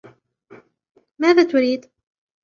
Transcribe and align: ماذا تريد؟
ماذا 1.19 1.43
تريد؟ 1.43 1.85